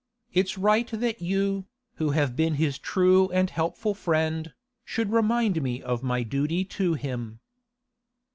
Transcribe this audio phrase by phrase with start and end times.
[0.33, 1.67] It's right that you,
[1.97, 4.51] who have been his true and helpful friend,
[4.83, 7.39] should remind me of my duty to him.